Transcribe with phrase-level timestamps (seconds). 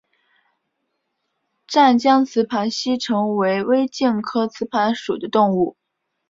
[1.67, 5.77] 湛江雌盘吸虫为微茎科雌盘属的动物。